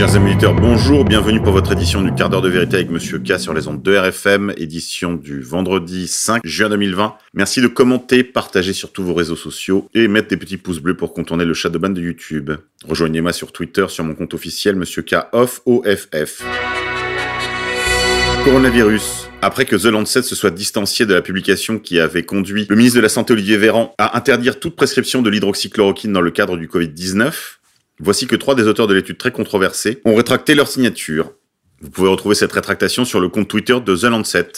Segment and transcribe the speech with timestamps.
[0.00, 3.18] Chers amis auditeurs, bonjour, bienvenue pour votre édition du quart d'heure de vérité avec Monsieur
[3.18, 7.16] K sur les ondes de RFM, édition du vendredi 5 juin 2020.
[7.34, 10.96] Merci de commenter, partager sur tous vos réseaux sociaux et mettre des petits pouces bleus
[10.96, 12.50] pour contourner le shadowban de YouTube.
[12.88, 16.44] Rejoignez-moi sur Twitter sur mon compte officiel Monsieur K off OFF.
[18.42, 19.28] Coronavirus.
[19.42, 22.96] Après que The Lancet se soit distancié de la publication qui avait conduit le ministre
[22.96, 26.68] de la Santé Olivier Véran à interdire toute prescription de l'hydroxychloroquine dans le cadre du
[26.68, 27.58] Covid-19,
[28.00, 31.32] voici que trois des auteurs de l'étude très controversée ont rétracté leur signature.
[31.80, 34.48] Vous pouvez retrouver cette rétractation sur le compte Twitter de The Lancet.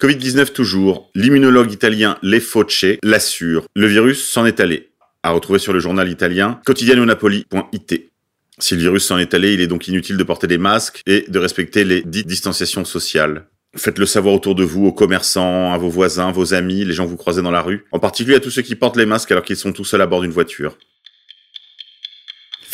[0.00, 4.88] Covid-19 toujours, l'immunologue italien Le Fauce l'assure, le virus s'en est allé.
[5.22, 8.10] À retrouver sur le journal italien quotidianonapoli.it.
[8.58, 11.26] Si le virus s'en est allé, il est donc inutile de porter des masques et
[11.28, 13.46] de respecter les dites distanciations sociales.
[13.76, 17.10] Faites-le savoir autour de vous, aux commerçants, à vos voisins, vos amis, les gens que
[17.10, 19.44] vous croisez dans la rue, en particulier à tous ceux qui portent les masques alors
[19.44, 20.76] qu'ils sont tout seuls à bord d'une voiture.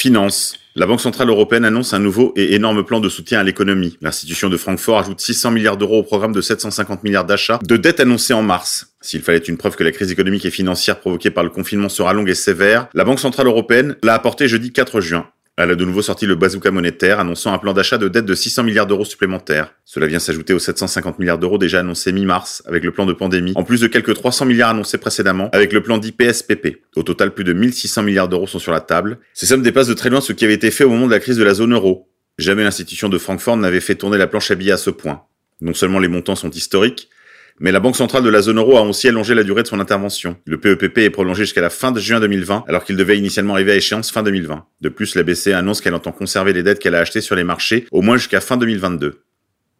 [0.06, 0.54] Finance.
[0.76, 3.98] La Banque Centrale Européenne annonce un nouveau et énorme plan de soutien à l'économie.
[4.00, 7.98] L'institution de Francfort ajoute 600 milliards d'euros au programme de 750 milliards d'achats de dettes
[7.98, 8.94] annoncées en mars.
[9.00, 12.12] S'il fallait une preuve que la crise économique et financière provoquée par le confinement sera
[12.12, 15.26] longue et sévère, la Banque Centrale Européenne l'a apporté jeudi 4 juin.
[15.58, 18.34] Elle a de nouveau sorti le bazooka monétaire, annonçant un plan d'achat de dette de
[18.34, 19.72] 600 milliards d'euros supplémentaires.
[19.86, 23.54] Cela vient s'ajouter aux 750 milliards d'euros déjà annoncés mi-mars avec le plan de pandémie,
[23.56, 26.82] en plus de quelques 300 milliards annoncés précédemment avec le plan d'IPSPP.
[26.94, 29.18] Au total, plus de 1600 milliards d'euros sont sur la table.
[29.32, 31.20] Ces sommes dépassent de très loin ce qui avait été fait au moment de la
[31.20, 32.10] crise de la zone euro.
[32.36, 35.22] Jamais l'institution de Francfort n'avait fait tourner la planche à billets à ce point.
[35.62, 37.08] Non seulement les montants sont historiques,
[37.58, 39.80] mais la Banque centrale de la zone euro a aussi allongé la durée de son
[39.80, 40.36] intervention.
[40.44, 43.72] Le PEPP est prolongé jusqu'à la fin de juin 2020, alors qu'il devait initialement arriver
[43.72, 44.64] à échéance fin 2020.
[44.80, 47.44] De plus, la BCE annonce qu'elle entend conserver les dettes qu'elle a achetées sur les
[47.44, 49.22] marchés au moins jusqu'à fin 2022.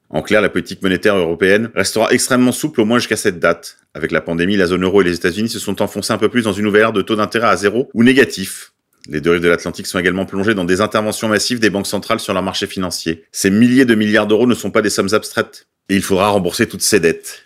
[0.09, 3.79] En clair, la politique monétaire européenne restera extrêmement souple au moins jusqu'à cette date.
[3.93, 6.43] Avec la pandémie, la zone euro et les États-Unis se sont enfoncés un peu plus
[6.43, 8.73] dans une nouvelle ère de taux d'intérêt à zéro ou négatif.
[9.09, 12.21] Les deux rives de l'Atlantique sont également plongées dans des interventions massives des banques centrales
[12.21, 13.25] sur leurs marchés financiers.
[13.33, 15.69] Ces milliers de milliards d'euros ne sont pas des sommes abstraites.
[15.89, 17.46] Et il faudra rembourser toutes ces dettes.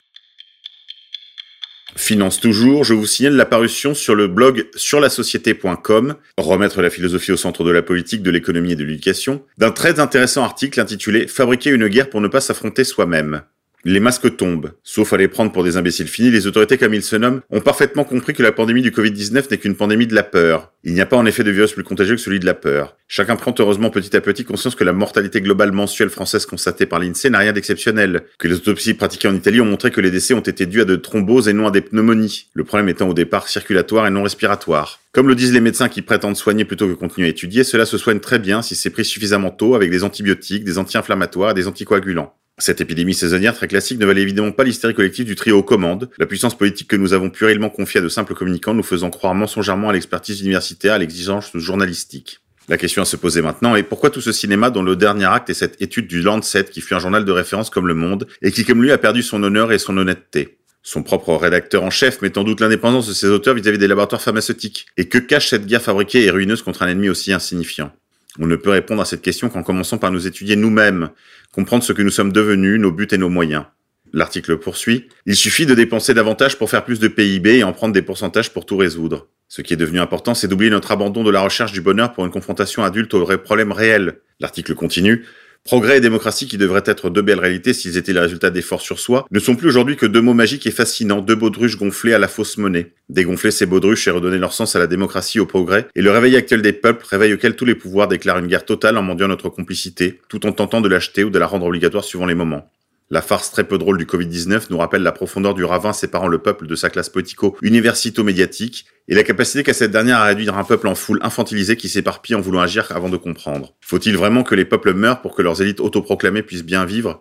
[1.97, 7.65] Finance toujours, je vous signale l'apparition sur le blog surlasociété.com, remettre la philosophie au centre
[7.65, 11.89] de la politique, de l'économie et de l'éducation, d'un très intéressant article intitulé Fabriquer une
[11.89, 13.43] guerre pour ne pas s'affronter soi-même.
[13.85, 14.73] Les masques tombent.
[14.83, 17.61] Sauf à les prendre pour des imbéciles finis, les autorités comme ils se nomment ont
[17.61, 20.71] parfaitement compris que la pandémie du Covid-19 n'est qu'une pandémie de la peur.
[20.85, 22.99] Il n'y a pas en effet de virus plus contagieux que celui de la peur.
[23.09, 26.99] Chacun prend heureusement petit à petit conscience que la mortalité globale mensuelle française constatée par
[26.99, 30.35] l'INSEE n'a rien d'exceptionnel, que les autopsies pratiquées en Italie ont montré que les décès
[30.35, 33.15] ont été dus à de thromboses et non à des pneumonies, le problème étant au
[33.15, 35.01] départ circulatoire et non respiratoire.
[35.13, 37.97] Comme le disent les médecins qui prétendent soigner plutôt que continuer à étudier, cela se
[37.97, 41.67] soigne très bien si c'est pris suffisamment tôt avec des antibiotiques, des anti-inflammatoires et des
[41.67, 42.35] anticoagulants.
[42.61, 46.11] Cette épidémie saisonnière très classique ne valait évidemment pas l'hystérie collective du trio aux commandes,
[46.19, 49.35] la puissance politique que nous avons puérilement confiée à de simples communicants nous faisant croire
[49.35, 52.41] mensongèrement à l'expertise universitaire, à l'exigence journalistique.
[52.69, 55.49] La question à se poser maintenant est pourquoi tout ce cinéma dont le dernier acte
[55.49, 58.53] est cette étude du Lancet qui fut un journal de référence comme Le Monde et
[58.53, 60.59] qui comme lui a perdu son honneur et son honnêteté?
[60.83, 64.23] Son propre rédacteur en chef met en doute l'indépendance de ses auteurs vis-à-vis des laboratoires
[64.23, 64.87] pharmaceutiques.
[64.99, 67.91] Et que cache cette guerre fabriquée et ruineuse contre un ennemi aussi insignifiant?
[68.39, 71.11] On ne peut répondre à cette question qu'en commençant par nous étudier nous-mêmes,
[71.53, 73.65] comprendre ce que nous sommes devenus, nos buts et nos moyens.
[74.13, 75.09] L'article poursuit.
[75.27, 78.53] Il suffit de dépenser davantage pour faire plus de PIB et en prendre des pourcentages
[78.53, 79.29] pour tout résoudre.
[79.49, 82.25] Ce qui est devenu important, c'est d'oublier notre abandon de la recherche du bonheur pour
[82.25, 84.21] une confrontation adulte aux problèmes réels.
[84.39, 85.27] L'article continue.
[85.65, 88.99] Progrès et démocratie, qui devraient être deux belles réalités s'ils étaient le résultat d'efforts sur
[88.99, 92.19] soi, ne sont plus aujourd'hui que deux mots magiques et fascinants, deux baudruches gonflés à
[92.19, 92.95] la fausse monnaie.
[93.11, 96.35] Dégonfler ces baudruches et redonner leur sens à la démocratie, au progrès, et le réveil
[96.35, 99.51] actuel des peuples, réveil auquel tous les pouvoirs déclarent une guerre totale en mendiant notre
[99.51, 102.71] complicité, tout en tentant de l'acheter ou de la rendre obligatoire suivant les moments.
[103.13, 106.39] La farce très peu drôle du Covid-19 nous rappelle la profondeur du ravin séparant le
[106.39, 110.87] peuple de sa classe politico-universito-médiatique et la capacité qu'a cette dernière à réduire un peuple
[110.87, 113.75] en foule infantilisée qui s'éparpille en voulant agir avant de comprendre.
[113.81, 117.21] Faut-il vraiment que les peuples meurent pour que leurs élites autoproclamées puissent bien vivre?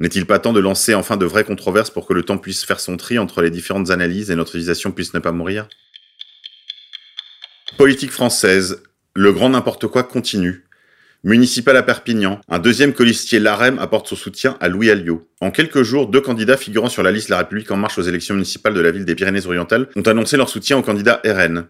[0.00, 2.80] N'est-il pas temps de lancer enfin de vraies controverses pour que le temps puisse faire
[2.80, 5.68] son tri entre les différentes analyses et notre civilisation puisse ne pas mourir?
[7.76, 8.82] Politique française.
[9.14, 10.67] Le grand n'importe quoi continue.
[11.24, 15.28] Municipal à Perpignan, un deuxième colistier LAREM apporte son soutien à Louis Alliot.
[15.40, 18.36] En quelques jours, deux candidats figurant sur la liste La République En Marche aux élections
[18.36, 21.66] municipales de la ville des Pyrénées-Orientales ont annoncé leur soutien au candidat RN.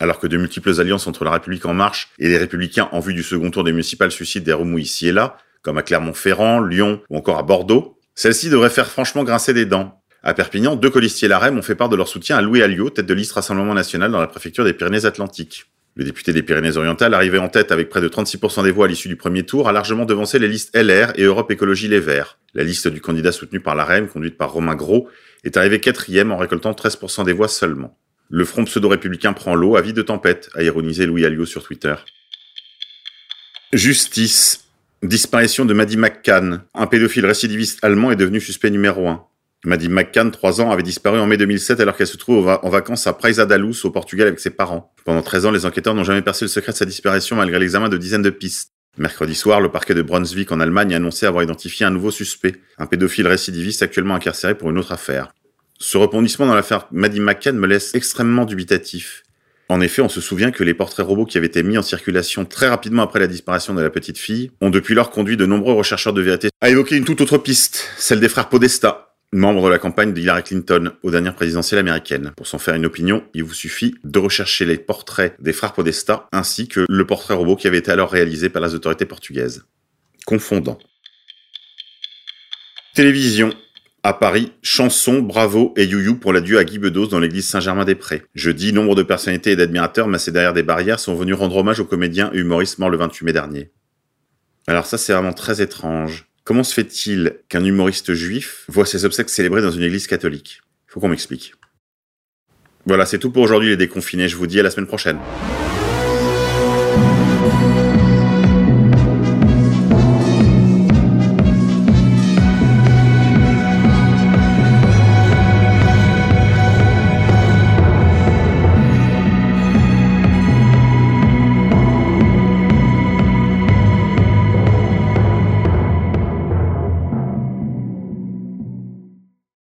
[0.00, 3.14] Alors que de multiples alliances entre La République En Marche et les Républicains en vue
[3.14, 7.00] du second tour des municipales suscitent des remous ici et là, comme à Clermont-Ferrand, Lyon
[7.10, 10.02] ou encore à Bordeaux, celle-ci devrait faire franchement grincer des dents.
[10.24, 13.06] À Perpignan, deux colistiers LAREM ont fait part de leur soutien à Louis Alliot, tête
[13.06, 15.66] de liste Rassemblement National dans la préfecture des Pyrénées-Atlantiques.
[15.98, 19.08] Le député des Pyrénées-Orientales, arrivé en tête avec près de 36% des voix à l'issue
[19.08, 22.38] du premier tour, a largement devancé les listes LR et Europe Écologie Les Verts.
[22.54, 25.08] La liste du candidat soutenu par l'AREM, conduite par Romain Gros,
[25.42, 27.98] est arrivée quatrième en récoltant 13% des voix seulement.
[28.30, 31.96] Le front pseudo-républicain prend l'eau à vie de tempête, a ironisé Louis Alliot sur Twitter.
[33.72, 34.68] Justice.
[35.02, 36.62] Disparition de Maddie McCann.
[36.74, 39.26] Un pédophile récidiviste allemand est devenu suspect numéro 1.
[39.64, 43.06] Maddie McCann, 3 ans, avait disparu en mai 2007 alors qu'elle se trouve en vacances
[43.08, 44.94] à Praia da Luz au Portugal avec ses parents.
[45.04, 47.88] Pendant 13 ans, les enquêteurs n'ont jamais percé le secret de sa disparition malgré l'examen
[47.88, 48.70] de dizaines de pistes.
[48.96, 52.54] Mercredi soir, le parquet de Brunswick en Allemagne a annoncé avoir identifié un nouveau suspect,
[52.78, 55.32] un pédophile récidiviste actuellement incarcéré pour une autre affaire.
[55.78, 59.22] Ce rebondissement dans l'affaire Maddie McCann me laisse extrêmement dubitatif.
[59.68, 62.44] En effet, on se souvient que les portraits robots qui avaient été mis en circulation
[62.44, 65.74] très rapidement après la disparition de la petite fille ont depuis lors conduit de nombreux
[65.74, 69.70] rechercheurs de vérité à évoquer une toute autre piste, celle des frères Podesta, membres de
[69.70, 72.32] la campagne de Hillary Clinton aux dernières présidentielles américaines.
[72.36, 76.28] Pour s'en faire une opinion, il vous suffit de rechercher les portraits des frères Podesta
[76.32, 79.64] ainsi que le portrait robot qui avait été alors réalisé par les autorités portugaises.
[80.26, 80.78] Confondant.
[82.94, 83.52] Télévision.
[84.04, 88.22] À Paris, chanson, bravo et you pour l'adieu à Guy Bedos dans l'église Saint-Germain-des-Prés.
[88.34, 91.84] Jeudi, nombre de personnalités et d'admirateurs massés derrière des barrières sont venus rendre hommage au
[91.84, 93.72] comédien humoriste mort le 28 mai dernier.
[94.66, 96.28] Alors ça, c'est vraiment très étrange.
[96.48, 100.62] Comment se fait-il qu'un humoriste juif voit ses obsèques célébrées dans une église catholique?
[100.86, 101.52] Faut qu'on m'explique.
[102.86, 104.28] Voilà, c'est tout pour aujourd'hui les déconfinés.
[104.28, 105.18] Je vous dis à la semaine prochaine.